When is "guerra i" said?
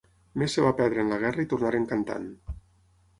1.23-1.49